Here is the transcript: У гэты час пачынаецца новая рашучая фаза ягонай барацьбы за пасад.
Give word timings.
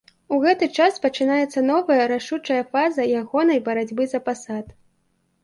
У 0.35 0.37
гэты 0.43 0.67
час 0.77 0.95
пачынаецца 1.03 1.63
новая 1.65 2.07
рашучая 2.13 2.59
фаза 2.73 3.07
ягонай 3.21 3.63
барацьбы 3.69 4.03
за 4.17 4.25
пасад. 4.33 4.75